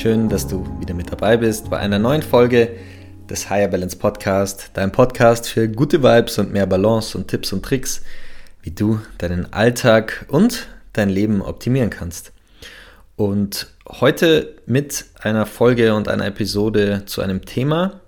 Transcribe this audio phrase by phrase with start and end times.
[0.00, 2.70] Schön, dass du wieder mit dabei bist bei einer neuen Folge
[3.28, 7.62] des Higher Balance Podcast, dein Podcast für gute Vibes und mehr Balance und Tipps und
[7.62, 8.00] Tricks,
[8.62, 12.32] wie du deinen Alltag und dein Leben optimieren kannst.
[13.16, 18.00] Und heute mit einer Folge und einer Episode zu einem Thema,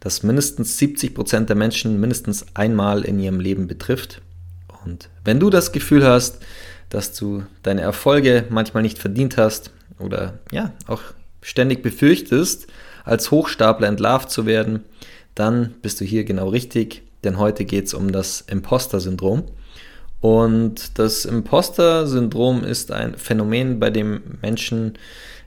[0.00, 4.22] das mindestens 70 Prozent der Menschen mindestens einmal in ihrem Leben betrifft.
[4.86, 6.38] Und wenn du das Gefühl hast,
[6.88, 11.02] dass du deine Erfolge manchmal nicht verdient hast oder ja, auch
[11.44, 12.66] ständig befürchtest,
[13.04, 14.82] als Hochstapler entlarvt zu werden,
[15.34, 19.44] dann bist du hier genau richtig, denn heute geht es um das Imposter-Syndrom.
[20.20, 24.94] Und das Imposter-Syndrom ist ein Phänomen, bei dem Menschen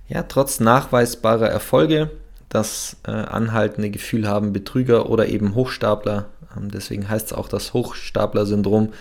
[0.07, 2.11] ja trotz nachweisbarer Erfolge
[2.47, 7.73] das äh, anhaltende Gefühl haben, Betrüger oder eben Hochstapler, ähm, deswegen heißt es auch das
[7.73, 8.93] Hochstapler-Syndrom,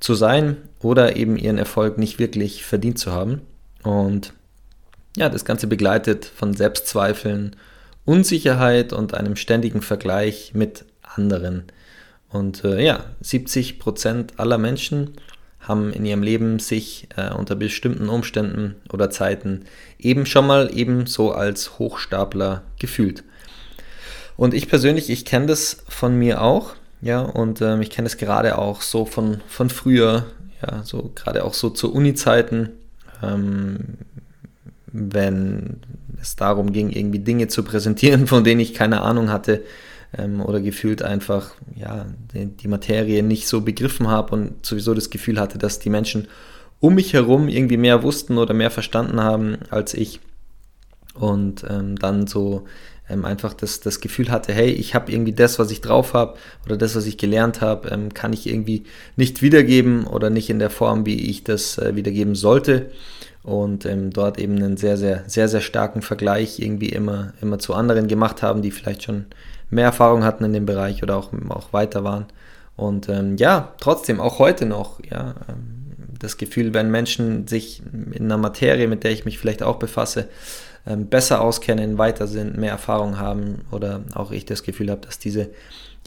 [0.00, 3.42] zu sein oder eben ihren Erfolg nicht wirklich verdient zu haben.
[3.82, 4.32] Und
[5.16, 7.56] ja, das Ganze begleitet von Selbstzweifeln,
[8.04, 11.64] Unsicherheit und einem ständigen Vergleich mit anderen.
[12.28, 15.14] Und äh, ja, 70 Prozent aller Menschen
[15.60, 19.64] haben in ihrem Leben sich äh, unter bestimmten Umständen oder Zeiten
[19.98, 23.24] eben schon mal ebenso als Hochstapler gefühlt.
[24.36, 28.16] Und ich persönlich, ich kenne das von mir auch, ja, und ähm, ich kenne das
[28.16, 30.26] gerade auch so von, von früher,
[30.62, 32.70] ja, so gerade auch so zu Uni-Zeiten.
[33.22, 33.98] Ähm,
[34.92, 35.80] wenn
[36.20, 39.62] es darum ging, irgendwie Dinge zu präsentieren, von denen ich keine Ahnung hatte
[40.16, 45.10] ähm, oder gefühlt einfach ja, die, die Materie nicht so begriffen habe und sowieso das
[45.10, 46.28] Gefühl hatte, dass die Menschen
[46.80, 50.20] um mich herum irgendwie mehr wussten oder mehr verstanden haben als ich.
[51.14, 52.64] Und ähm, dann so
[53.08, 56.38] ähm, einfach das, das Gefühl hatte, hey, ich habe irgendwie das, was ich drauf habe
[56.64, 58.84] oder das, was ich gelernt habe, ähm, kann ich irgendwie
[59.16, 62.90] nicht wiedergeben oder nicht in der Form, wie ich das äh, wiedergeben sollte
[63.42, 67.74] und ähm, dort eben einen sehr, sehr, sehr, sehr starken Vergleich irgendwie immer, immer zu
[67.74, 69.26] anderen gemacht haben, die vielleicht schon
[69.70, 72.26] mehr Erfahrung hatten in dem Bereich oder auch, auch weiter waren.
[72.76, 75.80] Und ähm, ja, trotzdem, auch heute noch, ja, ähm,
[76.18, 80.28] das Gefühl, wenn Menschen sich in einer Materie, mit der ich mich vielleicht auch befasse,
[80.86, 85.18] ähm, besser auskennen, weiter sind, mehr Erfahrung haben oder auch ich das Gefühl habe, dass
[85.18, 85.48] diese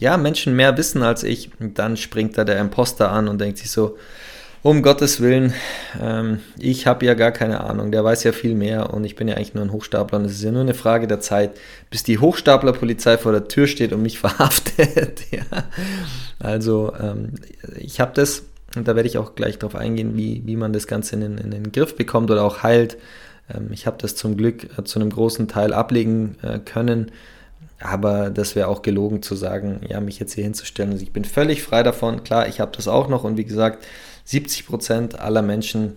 [0.00, 3.70] ja, Menschen mehr wissen als ich, dann springt da der Imposter an und denkt sich
[3.70, 3.96] so,
[4.64, 5.52] um Gottes Willen,
[6.00, 9.28] ähm, ich habe ja gar keine Ahnung, der weiß ja viel mehr und ich bin
[9.28, 11.50] ja eigentlich nur ein Hochstapler und es ist ja nur eine Frage der Zeit,
[11.90, 15.20] bis die Hochstaplerpolizei vor der Tür steht und mich verhaftet.
[15.30, 15.42] ja.
[16.38, 17.34] Also ähm,
[17.76, 20.86] ich habe das, und da werde ich auch gleich darauf eingehen, wie, wie man das
[20.86, 22.96] Ganze in, den, in den Griff bekommt oder auch heilt.
[23.54, 27.12] Ähm, ich habe das zum Glück äh, zu einem großen Teil ablegen äh, können.
[27.80, 30.92] Aber das wäre auch gelogen zu sagen, ja, mich jetzt hier hinzustellen.
[30.92, 32.24] Also ich bin völlig frei davon.
[32.24, 33.84] Klar, ich habe das auch noch und wie gesagt,
[34.24, 35.96] 70 Prozent aller Menschen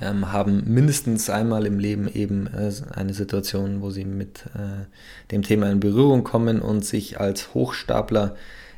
[0.00, 4.86] ähm, haben mindestens einmal im Leben eben äh, eine Situation, wo sie mit äh,
[5.30, 8.36] dem Thema in Berührung kommen und sich als Hochstapler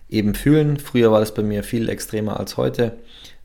[0.08, 0.78] eben fühlen.
[0.78, 2.98] Früher war das bei mir viel extremer als heute,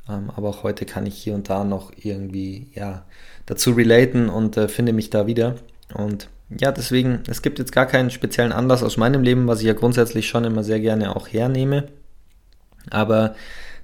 [0.09, 3.05] ähm, aber auch heute kann ich hier und da noch irgendwie ja,
[3.45, 5.55] dazu relaten und äh, finde mich da wieder.
[5.93, 6.29] Und
[6.59, 9.73] ja, deswegen, es gibt jetzt gar keinen speziellen Anlass aus meinem Leben, was ich ja
[9.73, 11.89] grundsätzlich schon immer sehr gerne auch hernehme.
[12.89, 13.35] Aber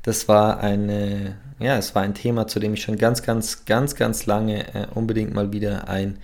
[0.04, 3.96] das war eine, ja, es war ein Thema, zu dem ich schon ganz, ganz, ganz,
[3.96, 6.20] ganz lange äh, unbedingt mal wieder ein,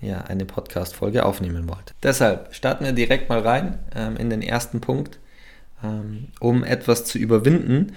[0.00, 1.94] ja, eine Podcast-Folge aufnehmen wollte.
[2.02, 5.18] Deshalb starten wir direkt mal rein ähm, in den ersten Punkt,
[5.82, 7.92] ähm, um etwas zu überwinden.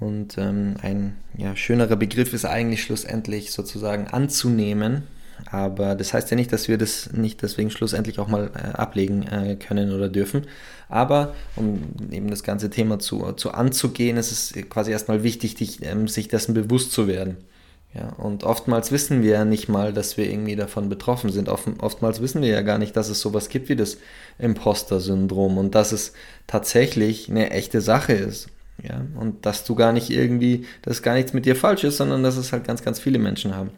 [0.00, 5.04] Und ähm, ein ja, schönerer Begriff ist eigentlich schlussendlich sozusagen anzunehmen,
[5.50, 9.22] aber das heißt ja nicht, dass wir das nicht deswegen schlussendlich auch mal äh, ablegen
[9.22, 10.46] äh, können oder dürfen.
[10.88, 11.80] Aber um
[12.10, 16.28] eben das ganze Thema zu, zu anzugehen, ist es quasi erstmal wichtig, dich, ähm, sich
[16.28, 17.38] dessen bewusst zu werden.
[17.94, 21.50] Ja, und oftmals wissen wir ja nicht mal, dass wir irgendwie davon betroffen sind.
[21.50, 23.98] Oft, oftmals wissen wir ja gar nicht, dass es sowas gibt wie das
[24.38, 26.14] Imposter-Syndrom und dass es
[26.46, 28.48] tatsächlich eine echte Sache ist.
[28.82, 32.22] Ja, und dass du gar nicht irgendwie, dass gar nichts mit dir falsch ist, sondern
[32.22, 33.70] dass es halt ganz, ganz viele Menschen haben.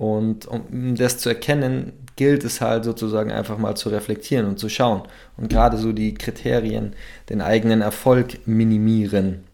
[0.00, 4.70] Und um das zu erkennen, gilt es halt sozusagen einfach mal zu reflektieren und zu
[4.70, 5.02] schauen.
[5.36, 6.94] Und gerade so die Kriterien,
[7.28, 9.44] den eigenen Erfolg minimieren.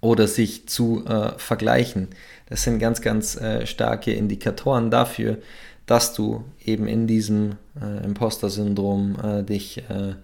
[0.00, 2.08] oder sich zu äh, vergleichen.
[2.48, 5.38] Das sind ganz, ganz äh, starke Indikatoren dafür,
[5.86, 10.14] dass du eben in diesem äh, Imposter-Syndrom äh, dich, äh,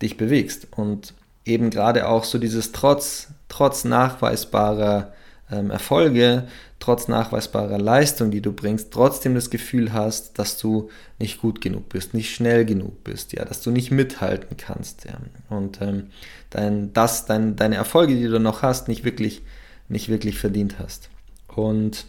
[0.00, 0.68] dich bewegst.
[0.76, 1.14] Und
[1.44, 5.12] eben gerade auch so dieses trotz, trotz nachweisbarer
[5.50, 6.46] ähm, Erfolge,
[6.80, 11.88] trotz nachweisbarer Leistung, die du bringst, trotzdem das Gefühl hast, dass du nicht gut genug
[11.88, 15.18] bist, nicht schnell genug bist, ja, dass du nicht mithalten kannst, ja.
[15.48, 16.08] Und ähm,
[16.50, 19.42] dein, das, dein, deine Erfolge, die du noch hast, nicht wirklich,
[19.88, 21.10] nicht wirklich verdient hast.
[21.48, 22.06] Und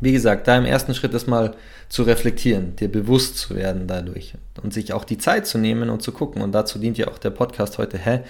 [0.00, 1.54] wie gesagt, da im ersten Schritt ist mal
[1.88, 6.02] zu reflektieren, dir bewusst zu werden dadurch und sich auch die Zeit zu nehmen und
[6.02, 6.42] zu gucken.
[6.42, 7.96] Und dazu dient ja auch der Podcast heute.
[7.96, 8.20] Hä?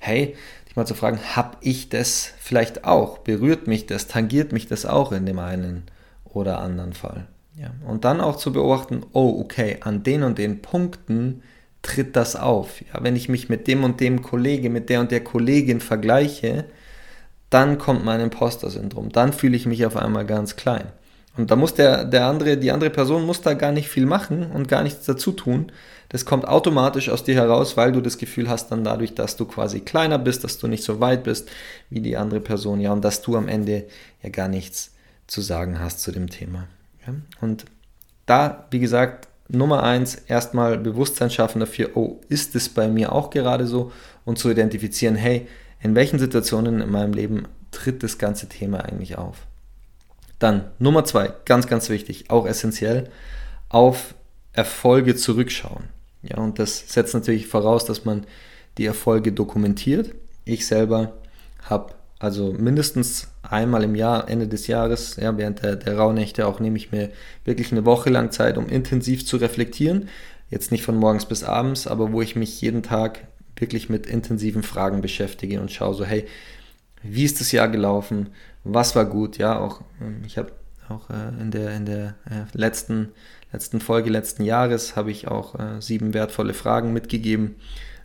[0.00, 0.34] Hey,
[0.72, 3.18] dich mal zu fragen, habe ich das vielleicht auch?
[3.18, 4.06] Berührt mich das?
[4.06, 5.82] Tangiert mich das auch in dem einen
[6.24, 7.26] oder anderen Fall?
[7.56, 7.72] Ja.
[7.86, 11.42] Und dann auch zu beobachten, oh, okay, an den und den Punkten
[11.82, 12.80] tritt das auf.
[12.80, 16.64] Ja, wenn ich mich mit dem und dem Kollege, mit der und der Kollegin vergleiche,
[17.50, 19.12] dann kommt mein Imposter-Syndrom.
[19.12, 20.86] Dann fühle ich mich auf einmal ganz klein.
[21.36, 24.50] Und da muss der, der andere, die andere Person muss da gar nicht viel machen
[24.50, 25.70] und gar nichts dazu tun.
[26.12, 29.46] Das kommt automatisch aus dir heraus, weil du das Gefühl hast dann dadurch, dass du
[29.46, 31.50] quasi kleiner bist, dass du nicht so weit bist
[31.88, 33.84] wie die andere Person, ja, und dass du am Ende
[34.22, 34.92] ja gar nichts
[35.26, 36.68] zu sagen hast zu dem Thema.
[37.06, 37.14] Ja?
[37.40, 37.64] Und
[38.26, 43.30] da, wie gesagt, Nummer eins, erstmal Bewusstsein schaffen dafür, oh, ist es bei mir auch
[43.30, 43.90] gerade so?
[44.26, 45.48] Und zu identifizieren, hey,
[45.80, 49.46] in welchen Situationen in meinem Leben tritt das ganze Thema eigentlich auf?
[50.38, 53.08] Dann Nummer zwei, ganz, ganz wichtig, auch essentiell,
[53.70, 54.14] auf
[54.52, 55.84] Erfolge zurückschauen.
[56.22, 58.24] Ja, und das setzt natürlich voraus, dass man
[58.78, 60.14] die Erfolge dokumentiert.
[60.44, 61.12] Ich selber
[61.62, 66.60] habe also mindestens einmal im Jahr, Ende des Jahres, ja, während der, der Rauhnächte auch
[66.60, 67.10] nehme ich mir
[67.44, 70.08] wirklich eine Woche lang Zeit, um intensiv zu reflektieren.
[70.48, 73.26] Jetzt nicht von morgens bis abends, aber wo ich mich jeden Tag
[73.56, 76.26] wirklich mit intensiven Fragen beschäftige und schaue so, hey,
[77.02, 78.28] wie ist das Jahr gelaufen?
[78.64, 80.52] was war gut, ja, auch ähm, ich habe
[80.92, 83.12] auch äh, in der, in der äh, letzten,
[83.52, 87.56] letzten Folge letzten Jahres habe ich auch äh, sieben wertvolle Fragen mitgegeben,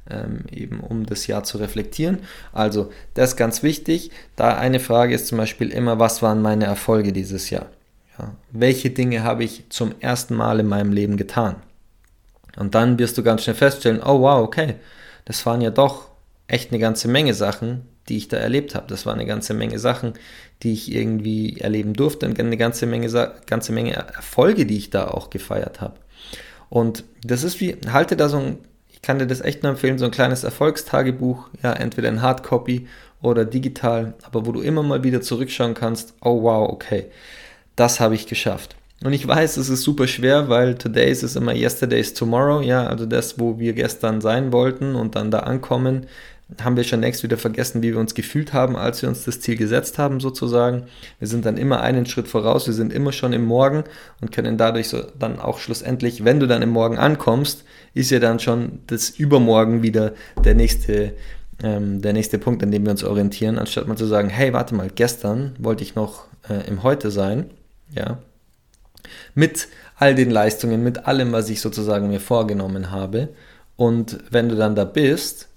[0.09, 2.19] ähm, eben um das Jahr zu reflektieren.
[2.53, 4.11] Also das ist ganz wichtig.
[4.35, 7.67] Da eine Frage ist zum Beispiel immer, was waren meine Erfolge dieses Jahr?
[8.17, 11.57] Ja, welche Dinge habe ich zum ersten Mal in meinem Leben getan?
[12.57, 14.75] Und dann wirst du ganz schnell feststellen, oh wow, okay,
[15.25, 16.09] das waren ja doch
[16.47, 18.87] echt eine ganze Menge Sachen, die ich da erlebt habe.
[18.87, 20.13] Das war eine ganze Menge Sachen,
[20.63, 23.09] die ich irgendwie erleben durfte und eine ganze Menge,
[23.45, 25.95] ganze Menge Erfolge, die ich da auch gefeiert habe.
[26.69, 28.57] Und das ist wie, halte da so ein,
[28.89, 32.87] ich kann dir das echt nur empfehlen, so ein kleines Erfolgstagebuch, ja, entweder in Hardcopy
[33.21, 37.05] oder digital, aber wo du immer mal wieder zurückschauen kannst, oh wow, okay,
[37.75, 38.75] das habe ich geschafft.
[39.03, 43.05] Und ich weiß, es ist super schwer, weil today ist immer yesterday's tomorrow, ja, also
[43.05, 46.07] das, wo wir gestern sein wollten und dann da ankommen,
[46.61, 49.41] haben wir schon längst wieder vergessen, wie wir uns gefühlt haben, als wir uns das
[49.41, 50.83] Ziel gesetzt haben, sozusagen.
[51.19, 53.83] Wir sind dann immer einen Schritt voraus, wir sind immer schon im Morgen
[54.21, 58.19] und können dadurch so dann auch schlussendlich, wenn du dann im Morgen ankommst, ist ja
[58.19, 60.13] dann schon das Übermorgen wieder
[60.43, 61.13] der nächste,
[61.61, 64.73] ähm, der nächste Punkt, an dem wir uns orientieren, anstatt mal zu sagen, hey, warte
[64.73, 67.49] mal, gestern wollte ich noch äh, im Heute sein,
[67.93, 68.19] ja,
[69.35, 69.67] mit
[69.97, 73.29] all den Leistungen, mit allem, was ich sozusagen mir vorgenommen habe.
[73.75, 75.49] Und wenn du dann da bist,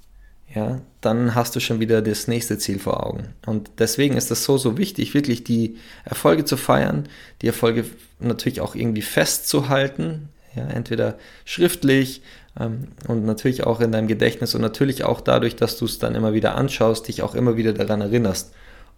[0.55, 3.35] ja, dann hast du schon wieder das nächste Ziel vor Augen.
[3.47, 7.09] Und deswegen ist es so, so wichtig, wirklich die Erfolge zu feiern,
[7.41, 7.85] die Erfolge
[8.19, 12.23] natürlich auch irgendwie festzuhalten, ja, entweder schriftlich
[12.59, 16.17] ähm, und natürlich auch in deinem Gedächtnis und natürlich auch dadurch, dass du es dann
[16.17, 18.53] immer wieder anschaust, dich auch immer wieder daran erinnerst,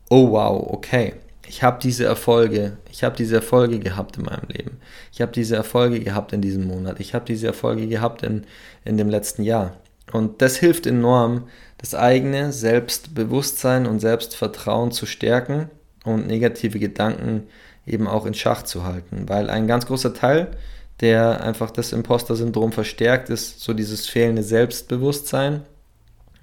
[0.09, 1.15] oh wow, okay,
[1.47, 4.79] ich habe diese Erfolge, ich habe diese Erfolge gehabt in meinem Leben,
[5.13, 8.45] ich habe diese Erfolge gehabt in diesem Monat, ich habe diese Erfolge gehabt in,
[8.87, 9.77] in dem letzten Jahr.
[10.13, 11.45] Und das hilft enorm,
[11.79, 15.71] das eigene Selbstbewusstsein und Selbstvertrauen zu stärken
[16.05, 17.45] und negative Gedanken
[17.87, 19.29] eben auch in Schach zu halten.
[19.29, 20.53] Weil ein ganz großer Teil,
[21.01, 25.63] der einfach das Imposter-Syndrom verstärkt, ist so dieses fehlende Selbstbewusstsein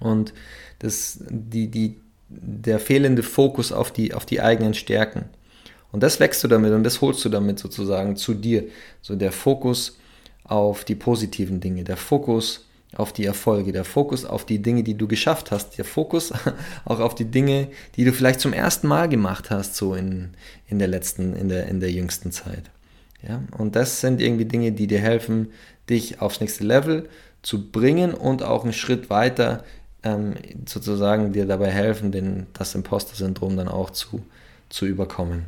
[0.00, 0.34] und
[0.80, 5.26] das, die, die, der fehlende Fokus auf die, auf die eigenen Stärken.
[5.92, 8.64] Und das wächst du damit und das holst du damit sozusagen zu dir.
[9.02, 9.98] So der Fokus
[10.44, 14.94] auf die positiven Dinge, der Fokus auf die Erfolge, der Fokus auf die Dinge, die
[14.94, 16.32] du geschafft hast, der Fokus
[16.84, 20.30] auch auf die Dinge, die du vielleicht zum ersten Mal gemacht hast, so in,
[20.66, 22.70] in der letzten, in der, in der jüngsten Zeit.
[23.26, 25.52] Ja, und das sind irgendwie Dinge, die dir helfen,
[25.88, 27.08] dich aufs nächste Level
[27.42, 29.64] zu bringen und auch einen Schritt weiter
[30.02, 30.34] ähm,
[30.66, 34.22] sozusagen dir dabei helfen, den, das Imposter-Syndrom dann auch zu,
[34.68, 35.44] zu überkommen.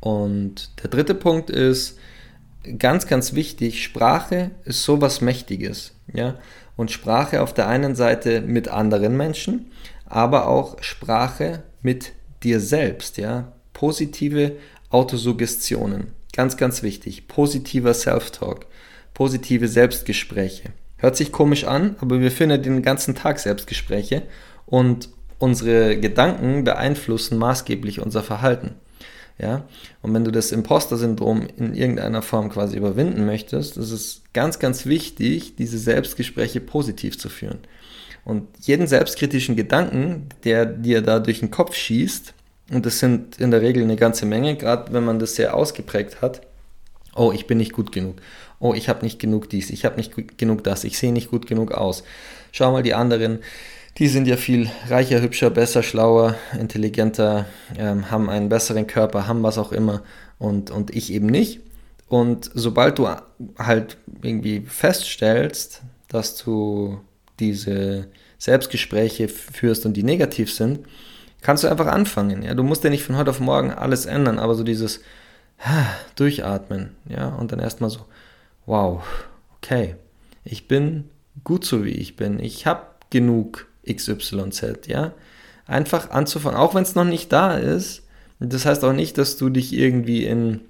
[0.00, 1.98] Und der dritte Punkt ist,
[2.78, 5.94] ganz, ganz wichtig, Sprache ist sowas Mächtiges.
[6.12, 6.38] Ja?
[6.76, 9.70] Und Sprache auf der einen Seite mit anderen Menschen,
[10.06, 13.52] aber auch Sprache mit dir selbst, ja.
[13.72, 14.52] Positive
[14.90, 16.08] Autosuggestionen.
[16.34, 17.28] Ganz, ganz wichtig.
[17.28, 18.66] Positiver Self-Talk.
[19.14, 20.70] Positive Selbstgespräche.
[20.96, 24.22] Hört sich komisch an, aber wir führen den ganzen Tag Selbstgespräche
[24.66, 28.76] und unsere Gedanken beeinflussen maßgeblich unser Verhalten.
[29.38, 29.64] Ja?
[30.02, 34.86] Und wenn du das Imposter-Syndrom in irgendeiner Form quasi überwinden möchtest, ist es ganz, ganz
[34.86, 37.58] wichtig, diese Selbstgespräche positiv zu führen.
[38.24, 42.34] Und jeden selbstkritischen Gedanken, der dir da durch den Kopf schießt,
[42.70, 46.22] und das sind in der Regel eine ganze Menge, gerade wenn man das sehr ausgeprägt
[46.22, 46.42] hat,
[47.14, 48.16] oh, ich bin nicht gut genug,
[48.60, 51.46] oh, ich habe nicht genug dies, ich habe nicht genug das, ich sehe nicht gut
[51.46, 52.04] genug aus.
[52.52, 53.40] Schau mal die anderen,
[53.98, 57.46] die sind ja viel reicher, hübscher, besser, schlauer, intelligenter,
[57.76, 60.02] ähm, haben einen besseren Körper, haben was auch immer
[60.38, 61.60] und, und ich eben nicht.
[62.08, 63.08] Und sobald du
[63.58, 67.00] halt irgendwie feststellst, dass du
[67.38, 68.08] diese
[68.38, 70.80] Selbstgespräche führst und die negativ sind,
[71.42, 72.42] kannst du einfach anfangen.
[72.42, 72.54] Ja?
[72.54, 75.00] Du musst ja nicht von heute auf morgen alles ändern, aber so dieses
[76.16, 78.00] Durchatmen, ja, und dann erstmal so,
[78.66, 79.02] wow,
[79.56, 79.96] okay,
[80.44, 81.08] ich bin
[81.44, 85.12] gut so wie ich bin, ich habe genug XYZ, ja.
[85.66, 88.02] Einfach anzufangen, auch wenn es noch nicht da ist.
[88.40, 90.60] Das heißt auch nicht, dass du dich irgendwie in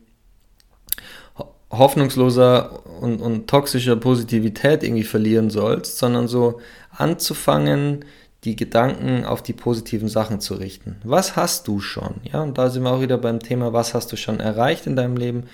[1.70, 8.04] hoffnungsloser und, und toxischer Positivität irgendwie verlieren sollst, sondern so anzufangen,
[8.44, 10.96] die Gedanken auf die positiven Sachen zu richten.
[11.04, 12.20] Was hast du schon?
[12.30, 14.96] Ja, und da sind wir auch wieder beim Thema, was hast du schon erreicht in
[14.96, 15.44] deinem Leben?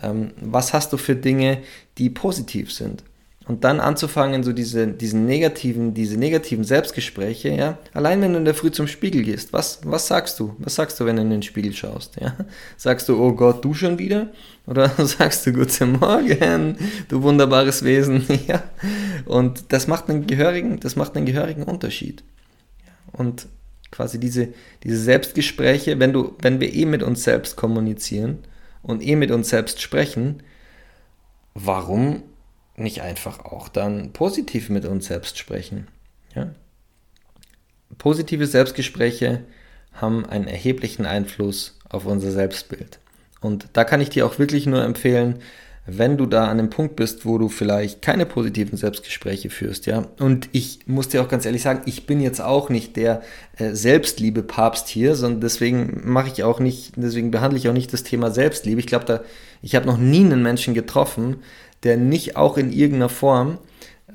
[0.00, 1.58] Ähm, was hast du für Dinge,
[1.98, 3.02] die positiv sind?
[3.48, 8.44] Und dann anzufangen, so diese, diesen negativen, diese negativen Selbstgespräche, ja, allein wenn du in
[8.44, 10.56] der Früh zum Spiegel gehst, was, was sagst du?
[10.58, 12.16] Was sagst du, wenn du in den Spiegel schaust?
[12.20, 12.34] Ja?
[12.76, 14.32] Sagst du, oh Gott, du schon wieder?
[14.66, 16.76] Oder sagst du, guten Morgen,
[17.08, 18.26] du wunderbares Wesen?
[18.48, 18.64] ja.
[19.26, 22.24] Und das macht einen gehörigen, das macht einen gehörigen Unterschied.
[23.12, 23.46] Und
[23.92, 24.48] quasi diese,
[24.82, 28.40] diese Selbstgespräche, wenn du, wenn wir eh mit uns selbst kommunizieren
[28.82, 30.42] und eh mit uns selbst sprechen,
[31.54, 32.24] warum
[32.76, 35.88] nicht einfach auch dann positiv mit uns selbst sprechen?
[36.34, 36.50] Ja?
[37.98, 39.44] Positive Selbstgespräche
[39.92, 42.98] haben einen erheblichen Einfluss auf unser Selbstbild.
[43.40, 45.40] Und da kann ich dir auch wirklich nur empfehlen,
[45.86, 50.08] wenn du da an dem Punkt bist, wo du vielleicht keine positiven Selbstgespräche führst, ja.
[50.18, 53.22] Und ich muss dir auch ganz ehrlich sagen, ich bin jetzt auch nicht der
[53.56, 58.02] äh, Selbstliebe-Papst hier, sondern deswegen mache ich auch nicht, deswegen behandle ich auch nicht das
[58.02, 58.80] Thema Selbstliebe.
[58.80, 59.20] Ich glaube, da,
[59.62, 61.36] ich habe noch nie einen Menschen getroffen,
[61.82, 63.58] der nicht auch in irgendeiner Form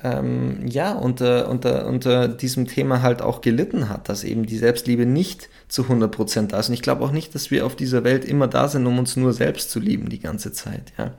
[0.04, 5.06] ähm, ja, unter, unter, unter diesem Thema halt auch gelitten hat, dass eben die Selbstliebe
[5.06, 6.70] nicht zu 100% da ist.
[6.70, 9.16] Und ich glaube auch nicht, dass wir auf dieser Welt immer da sind, um uns
[9.16, 10.94] nur selbst zu lieben die ganze Zeit.
[10.98, 11.14] Ja.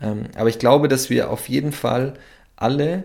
[0.00, 2.14] Ähm, aber ich glaube, dass wir auf jeden Fall
[2.56, 3.04] alle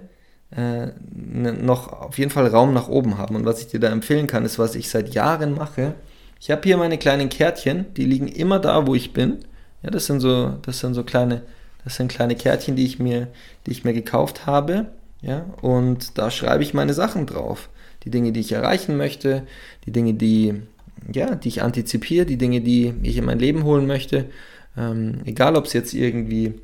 [0.51, 3.35] äh, ne, noch auf jeden Fall Raum nach oben haben.
[3.35, 5.93] Und was ich dir da empfehlen kann, ist, was ich seit Jahren mache.
[6.39, 9.39] Ich habe hier meine kleinen Kärtchen, die liegen immer da, wo ich bin.
[9.83, 11.43] Ja, das sind so, das sind so kleine
[11.87, 13.29] das sind kleine Kärtchen, die ich mir,
[13.65, 14.87] die ich mir gekauft habe.
[15.21, 17.69] Ja, und da schreibe ich meine Sachen drauf.
[18.03, 19.47] Die Dinge, die ich erreichen möchte,
[19.85, 20.63] die Dinge, die,
[21.13, 24.25] ja, die ich antizipiere, die Dinge, die ich in mein Leben holen möchte.
[24.77, 26.55] Ähm, egal, ob es jetzt irgendwie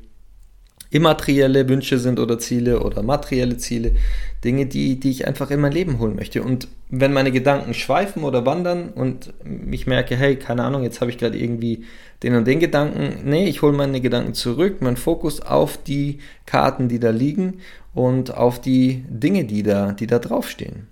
[0.94, 3.96] immaterielle Wünsche sind oder Ziele oder materielle Ziele,
[4.44, 6.40] Dinge, die, die ich einfach in mein Leben holen möchte.
[6.44, 9.34] Und wenn meine Gedanken schweifen oder wandern und
[9.72, 11.84] ich merke, hey, keine Ahnung, jetzt habe ich gerade irgendwie
[12.22, 16.88] den und den Gedanken, nee, ich hole meine Gedanken zurück, meinen Fokus auf die Karten,
[16.88, 17.58] die da liegen
[17.92, 20.86] und auf die Dinge, die da, die da draufstehen.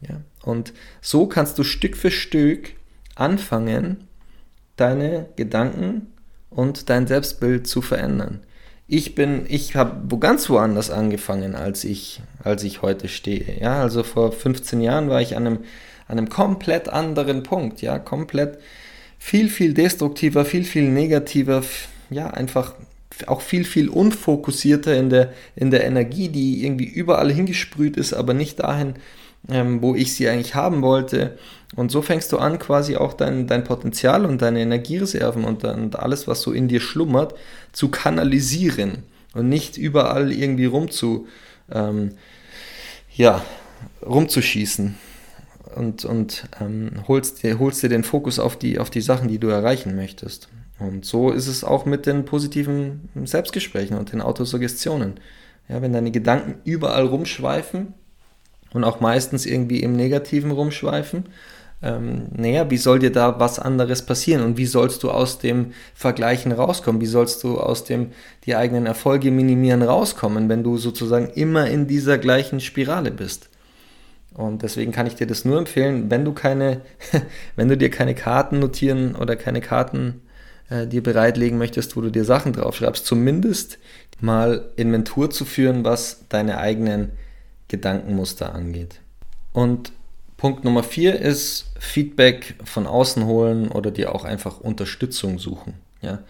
[0.00, 0.22] Ja?
[0.42, 2.70] Und so kannst du Stück für Stück
[3.16, 4.08] anfangen,
[4.76, 6.06] deine Gedanken
[6.48, 8.40] und dein Selbstbild zu verändern
[8.88, 13.58] ich bin, ich habe ganz woanders angefangen, als ich, als ich heute stehe.
[13.60, 15.58] Ja, also vor 15 Jahren war ich an einem,
[16.08, 18.58] an einem komplett anderen Punkt, ja, komplett
[19.18, 21.62] viel, viel destruktiver, viel, viel negativer,
[22.10, 22.74] ja, einfach
[23.28, 28.34] auch viel, viel unfokussierter in der, in der Energie, die irgendwie überall hingesprüht ist, aber
[28.34, 28.94] nicht dahin,
[29.48, 31.38] ähm, wo ich sie eigentlich haben wollte.
[31.74, 35.98] Und so fängst du an, quasi auch dein, dein Potenzial und deine Energiereserven und, und
[35.98, 37.34] alles, was so in dir schlummert,
[37.72, 41.26] zu kanalisieren und nicht überall irgendwie rumzu,
[41.72, 42.12] ähm,
[43.14, 43.42] ja,
[44.04, 44.96] rumzuschießen.
[45.74, 49.38] Und, und ähm, holst, dir, holst dir den Fokus auf die, auf die Sachen, die
[49.38, 50.48] du erreichen möchtest.
[50.82, 55.14] Und so ist es auch mit den positiven Selbstgesprächen und den Autosuggestionen.
[55.68, 57.94] Ja, wenn deine Gedanken überall rumschweifen,
[58.74, 61.24] und auch meistens irgendwie im Negativen rumschweifen.
[61.82, 65.72] Ähm, naja, wie soll dir da was anderes passieren und wie sollst du aus dem
[65.94, 67.00] Vergleichen rauskommen?
[67.00, 68.12] Wie sollst du aus dem
[68.46, 73.48] die eigenen Erfolge minimieren rauskommen, wenn du sozusagen immer in dieser gleichen Spirale bist?
[74.34, 76.80] Und deswegen kann ich dir das nur empfehlen, wenn du keine,
[77.56, 80.22] wenn du dir keine Karten notieren oder keine Karten
[80.72, 83.78] äh, dir bereitlegen möchtest, wo du dir Sachen draufschreibst, zumindest
[84.20, 87.10] mal Inventur zu führen, was deine eigenen
[87.68, 89.00] Gedankenmuster angeht.
[89.52, 89.92] Und
[90.36, 95.74] Punkt Nummer vier ist Feedback von außen holen oder dir auch einfach Unterstützung suchen.
[96.00, 96.20] Ja?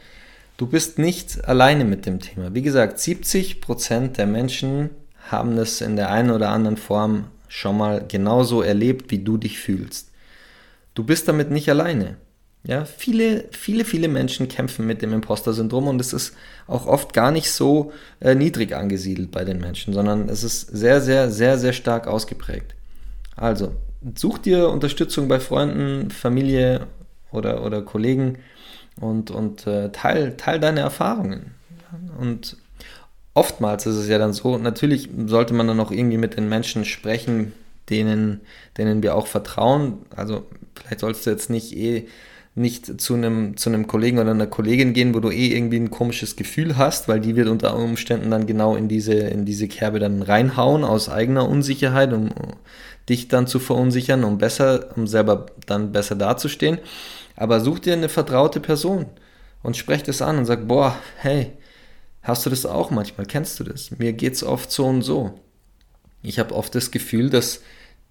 [0.57, 2.55] Du bist nicht alleine mit dem Thema.
[2.55, 4.91] Wie gesagt, 70% der Menschen
[5.31, 9.59] haben es in der einen oder anderen Form schon mal genauso erlebt, wie du dich
[9.59, 10.11] fühlst.
[10.95, 12.17] Du bist damit nicht alleine.
[12.65, 16.35] Ja, viele, viele, viele Menschen kämpfen mit dem Imposter-Syndrom und es ist
[16.69, 21.01] auch oft gar nicht so äh, niedrig angesiedelt bei den Menschen, sondern es ist sehr,
[21.01, 22.77] sehr, sehr, sehr stark ausgeprägt.
[23.35, 23.75] Also,
[24.15, 26.87] such dir Unterstützung bei Freunden, Familie
[27.33, 28.39] oder, oder Kollegen
[29.01, 31.55] und, und äh, teil, teil deine Erfahrungen.
[32.19, 32.57] Und
[33.35, 36.85] oftmals ist es ja dann so, natürlich sollte man dann auch irgendwie mit den Menschen
[36.85, 37.53] sprechen,
[37.91, 38.41] denen,
[38.79, 39.99] denen wir auch vertrauen.
[40.15, 42.07] Also vielleicht sollst du jetzt nicht eh
[42.55, 45.91] nicht zu einem, zu einem Kollegen oder einer Kollegin gehen, wo du eh irgendwie ein
[45.91, 49.99] komisches Gefühl hast, weil die wird unter Umständen dann genau in diese, in diese Kerbe
[49.99, 52.29] dann reinhauen aus eigener Unsicherheit, um
[53.09, 56.79] dich dann zu verunsichern, um besser, um selber dann besser dazustehen.
[57.37, 59.07] Aber such dir eine vertraute Person
[59.63, 61.53] und sprech das an und sag, boah, hey,
[62.23, 63.27] hast du das auch manchmal?
[63.27, 63.91] Kennst du das?
[63.99, 65.41] Mir geht's oft so und so.
[66.23, 67.63] Ich habe oft das Gefühl, dass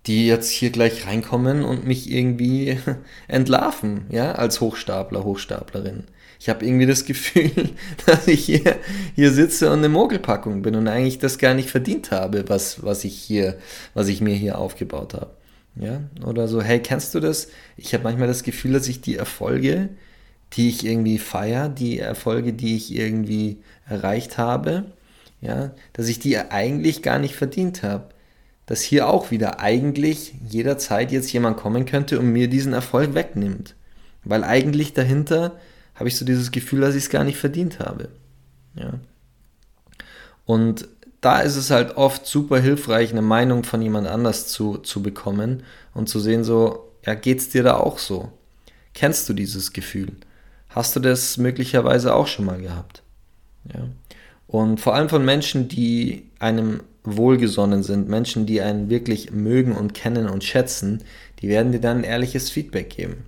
[0.07, 2.77] die jetzt hier gleich reinkommen und mich irgendwie
[3.27, 6.05] entlarven, ja, als Hochstapler, Hochstaplerin.
[6.39, 7.51] Ich habe irgendwie das Gefühl,
[8.05, 8.77] dass ich hier,
[9.15, 13.03] hier sitze und eine Mogelpackung bin und eigentlich das gar nicht verdient habe, was, was
[13.03, 13.57] ich hier,
[13.93, 15.35] was ich mir hier aufgebaut habe.
[15.75, 17.47] Ja, oder so, hey, kennst du das?
[17.77, 19.89] Ich habe manchmal das Gefühl, dass ich die Erfolge,
[20.53, 24.91] die ich irgendwie feiere, die Erfolge, die ich irgendwie erreicht habe,
[25.39, 28.09] ja, dass ich die eigentlich gar nicht verdient habe
[28.71, 33.75] dass hier auch wieder eigentlich jederzeit jetzt jemand kommen könnte und mir diesen Erfolg wegnimmt.
[34.23, 35.59] Weil eigentlich dahinter
[35.93, 38.07] habe ich so dieses Gefühl, dass ich es gar nicht verdient habe.
[38.75, 38.93] Ja.
[40.45, 40.87] Und
[41.19, 45.63] da ist es halt oft super hilfreich, eine Meinung von jemand anders zu, zu bekommen
[45.93, 48.31] und zu sehen, so, ja, geht's dir da auch so?
[48.93, 50.13] Kennst du dieses Gefühl?
[50.69, 53.03] Hast du das möglicherweise auch schon mal gehabt?
[53.73, 53.81] Ja.
[54.47, 59.93] Und vor allem von Menschen, die einem wohlgesonnen sind, Menschen, die einen wirklich mögen und
[59.93, 61.03] kennen und schätzen,
[61.41, 63.25] die werden dir dann ein ehrliches Feedback geben.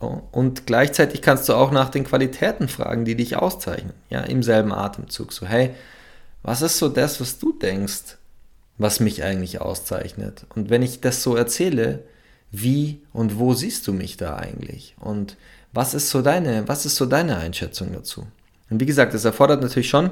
[0.00, 3.92] Oh, und gleichzeitig kannst du auch nach den Qualitäten fragen, die dich auszeichnen.
[4.10, 5.32] Ja, im selben Atemzug.
[5.32, 5.70] So, hey,
[6.42, 8.18] was ist so das, was du denkst,
[8.76, 10.46] was mich eigentlich auszeichnet?
[10.54, 12.02] Und wenn ich das so erzähle,
[12.50, 14.96] wie und wo siehst du mich da eigentlich?
[14.98, 15.36] Und
[15.72, 18.26] was ist so deine, was ist so deine Einschätzung dazu?
[18.70, 20.10] Und wie gesagt, das erfordert natürlich schon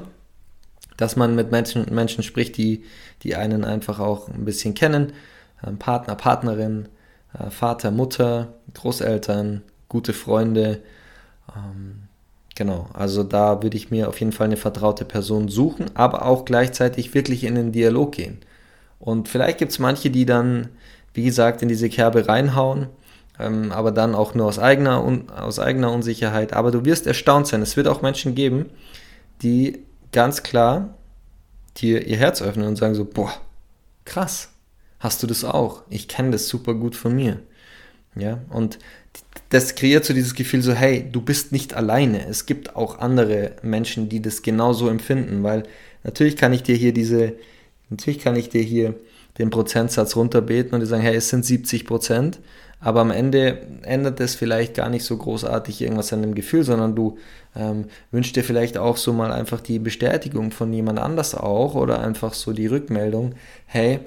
[0.97, 2.83] dass man mit Menschen, Menschen spricht, die,
[3.23, 5.13] die einen einfach auch ein bisschen kennen.
[5.65, 6.89] Ähm, Partner, Partnerin,
[7.37, 10.81] äh, Vater, Mutter, Großeltern, gute Freunde.
[11.55, 12.03] Ähm,
[12.55, 16.45] genau, also da würde ich mir auf jeden Fall eine vertraute Person suchen, aber auch
[16.45, 18.39] gleichzeitig wirklich in den Dialog gehen.
[18.99, 20.69] Und vielleicht gibt es manche, die dann,
[21.13, 22.87] wie gesagt, in diese Kerbe reinhauen,
[23.39, 25.03] ähm, aber dann auch nur aus eigener,
[25.35, 26.53] aus eigener Unsicherheit.
[26.53, 27.61] Aber du wirst erstaunt sein.
[27.61, 28.69] Es wird auch Menschen geben,
[29.41, 30.97] die ganz klar
[31.77, 33.33] dir ihr Herz öffnen und sagen so, boah,
[34.05, 34.49] krass,
[34.99, 35.83] hast du das auch?
[35.89, 37.39] Ich kenne das super gut von mir.
[38.15, 38.79] Ja, und
[39.49, 42.27] das kreiert so dieses Gefühl so, hey, du bist nicht alleine.
[42.27, 45.63] Es gibt auch andere Menschen, die das genauso empfinden, weil
[46.03, 47.33] natürlich kann ich dir hier diese,
[47.89, 48.95] natürlich kann ich dir hier
[49.39, 52.39] den Prozentsatz runterbeten und dir sagen, hey, es sind 70 Prozent,
[52.83, 56.95] aber am Ende ändert es vielleicht gar nicht so großartig irgendwas an dem Gefühl, sondern
[56.95, 57.17] du
[57.55, 62.01] ähm, wünschst dir vielleicht auch so mal einfach die Bestätigung von jemand anders auch oder
[62.01, 63.35] einfach so die Rückmeldung,
[63.67, 64.01] hey,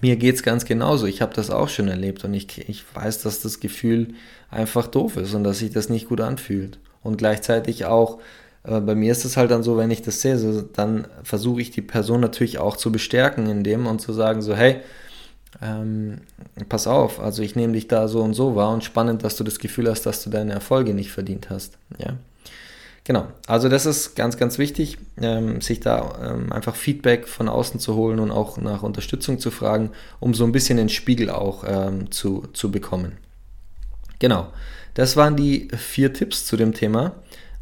[0.00, 3.22] mir geht es ganz genauso, ich habe das auch schon erlebt und ich, ich weiß,
[3.22, 4.14] dass das Gefühl
[4.50, 6.78] einfach doof ist und dass sich das nicht gut anfühlt.
[7.02, 8.20] Und gleichzeitig auch,
[8.62, 11.60] äh, bei mir ist es halt dann so, wenn ich das sehe, so, dann versuche
[11.60, 14.76] ich die Person natürlich auch zu bestärken in dem und zu sagen so, hey,
[15.62, 16.20] ähm,
[16.68, 19.44] pass auf, also ich nehme dich da so und so wahr und spannend, dass du
[19.44, 21.78] das Gefühl hast, dass du deine Erfolge nicht verdient hast.
[21.98, 22.16] Ja.
[23.04, 27.80] Genau, also das ist ganz, ganz wichtig, ähm, sich da ähm, einfach Feedback von außen
[27.80, 31.64] zu holen und auch nach Unterstützung zu fragen, um so ein bisschen den Spiegel auch
[31.66, 33.16] ähm, zu, zu bekommen.
[34.18, 34.48] Genau,
[34.94, 37.14] das waren die vier Tipps zu dem Thema.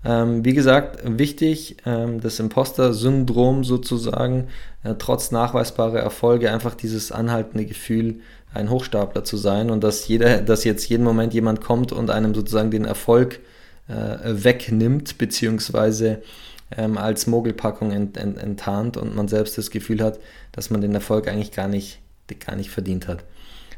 [0.04, 4.48] Ähm, wie gesagt, wichtig, ähm, das Imposter-Syndrom sozusagen,
[4.88, 8.20] äh, trotz nachweisbarer Erfolge, einfach dieses anhaltende Gefühl,
[8.54, 12.34] ein Hochstapler zu sein und dass jeder, dass jetzt jeden Moment jemand kommt und einem
[12.34, 13.40] sozusagen den Erfolg
[13.88, 13.92] äh,
[14.24, 16.22] wegnimmt, beziehungsweise
[16.76, 20.18] ähm, als Mogelpackung ent, ent, enttarnt und man selbst das Gefühl hat,
[20.52, 22.00] dass man den Erfolg eigentlich gar nicht
[22.40, 23.24] gar nicht verdient hat.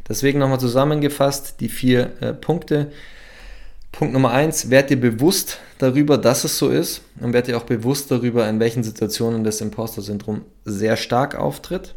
[0.08, 2.90] Deswegen nochmal zusammengefasst die vier äh, Punkte.
[3.92, 7.64] Punkt Nummer eins, werd dir bewusst darüber, dass es so ist und werd dir auch
[7.64, 11.94] bewusst darüber, in welchen Situationen das Imposter-Syndrom sehr stark auftritt.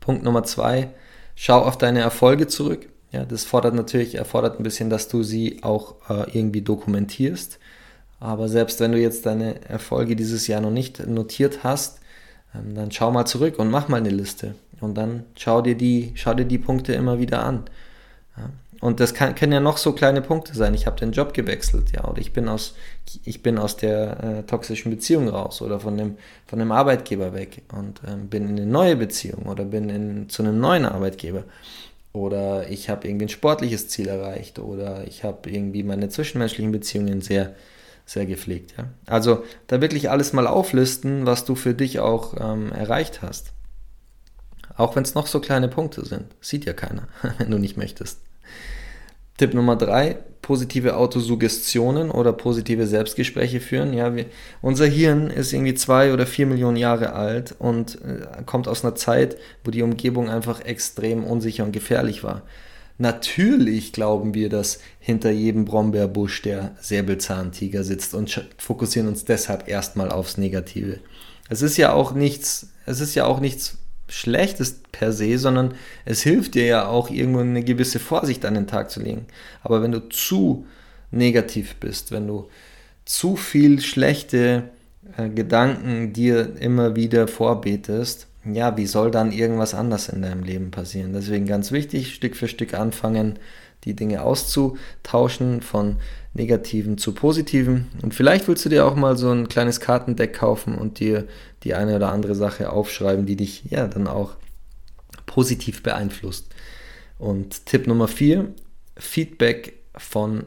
[0.00, 0.90] Punkt Nummer zwei,
[1.34, 2.88] schau auf deine Erfolge zurück.
[3.12, 7.58] Ja, das fordert natürlich, erfordert ein bisschen, dass du sie auch äh, irgendwie dokumentierst.
[8.20, 12.00] Aber selbst wenn du jetzt deine Erfolge dieses Jahr noch nicht notiert hast,
[12.54, 14.54] ähm, dann schau mal zurück und mach mal eine Liste.
[14.80, 17.64] Und dann schau dir die, schau dir die Punkte immer wieder an.
[18.80, 20.74] Und das kann, können ja noch so kleine Punkte sein.
[20.74, 22.74] Ich habe den Job gewechselt, ja, oder ich bin aus,
[23.24, 27.62] ich bin aus der äh, toxischen Beziehung raus oder von dem, von dem Arbeitgeber weg
[27.72, 31.44] und ähm, bin in eine neue Beziehung oder bin in, zu einem neuen Arbeitgeber.
[32.12, 37.20] Oder ich habe irgendwie ein sportliches Ziel erreicht oder ich habe irgendwie meine zwischenmenschlichen Beziehungen
[37.20, 37.54] sehr,
[38.06, 38.74] sehr gepflegt.
[38.78, 38.88] Ja?
[39.04, 43.52] Also da wirklich alles mal auflisten, was du für dich auch ähm, erreicht hast.
[44.76, 46.24] Auch wenn es noch so kleine Punkte sind.
[46.40, 47.08] Sieht ja keiner,
[47.38, 48.20] wenn du nicht möchtest.
[49.36, 53.92] Tipp Nummer drei, positive Autosuggestionen oder positive Selbstgespräche führen.
[53.92, 54.26] Ja, wir,
[54.62, 58.94] unser Hirn ist irgendwie zwei oder vier Millionen Jahre alt und äh, kommt aus einer
[58.94, 62.42] Zeit, wo die Umgebung einfach extrem unsicher und gefährlich war.
[62.98, 70.10] Natürlich glauben wir, dass hinter jedem Brombeerbusch der Säbelzahntiger sitzt und fokussieren uns deshalb erstmal
[70.10, 71.00] aufs Negative.
[71.48, 75.74] Es ist ja auch nichts, es ist ja auch nichts schlecht ist per se, sondern
[76.04, 79.26] es hilft dir ja auch irgendwo eine gewisse Vorsicht an den Tag zu legen.
[79.62, 80.66] Aber wenn du zu
[81.10, 82.48] negativ bist, wenn du
[83.04, 84.70] zu viel schlechte
[85.16, 90.70] äh, Gedanken dir immer wieder vorbetest, ja, wie soll dann irgendwas anders in deinem Leben
[90.70, 91.12] passieren?
[91.12, 93.38] Deswegen ganz wichtig, Stück für Stück anfangen,
[93.86, 95.96] die Dinge auszutauschen von
[96.34, 97.86] negativen zu positiven.
[98.02, 101.26] Und vielleicht willst du dir auch mal so ein kleines Kartendeck kaufen und dir
[101.62, 104.34] die eine oder andere Sache aufschreiben, die dich ja dann auch
[105.24, 106.48] positiv beeinflusst.
[107.18, 108.52] Und Tipp Nummer vier,
[108.98, 110.44] Feedback von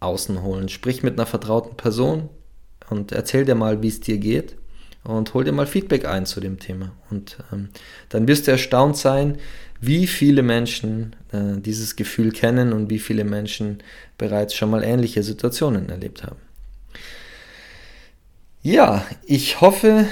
[0.00, 0.68] außen holen.
[0.68, 2.28] Sprich mit einer vertrauten Person
[2.88, 4.56] und erzähl dir mal, wie es dir geht
[5.04, 6.92] und hol dir mal Feedback ein zu dem Thema.
[7.10, 7.68] Und ähm,
[8.08, 9.38] dann wirst du erstaunt sein,
[9.80, 13.78] wie viele Menschen äh, dieses Gefühl kennen und wie viele Menschen
[14.18, 16.40] bereits schon mal ähnliche Situationen erlebt haben.
[18.62, 20.06] Ja, ich hoffe,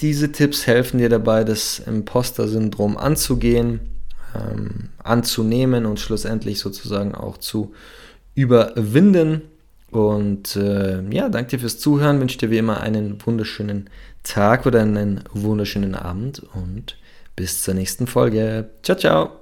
[0.00, 3.80] diese Tipps helfen dir dabei, das Imposter-Syndrom anzugehen,
[4.34, 7.72] ähm, anzunehmen und schlussendlich sozusagen auch zu
[8.34, 9.42] überwinden.
[9.90, 13.90] Und äh, ja, danke dir fürs Zuhören, wünsche dir wie immer einen wunderschönen
[14.22, 16.96] Tag oder einen wunderschönen Abend und
[17.40, 18.70] bis zur nächsten Folge.
[18.82, 19.39] Ciao, ciao.